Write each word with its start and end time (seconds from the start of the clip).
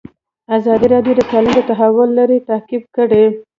ازادي 0.57 0.87
راډیو 0.93 1.13
د 1.17 1.21
تعلیم 1.31 1.53
د 1.57 1.61
تحول 1.69 2.09
لړۍ 2.19 2.39
تعقیب 2.49 2.83
کړې. 2.95 3.25